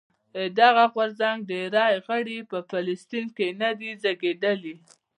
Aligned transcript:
د 0.35 0.37
دغه 0.59 0.83
غورځنګ 0.93 1.37
ډېری 1.51 1.93
غړي 2.07 2.37
په 2.51 2.57
فلسطین 2.69 3.25
کې 3.37 3.47
نه 3.61 3.69
دي 3.79 3.91
زېږېدلي. 4.01 4.75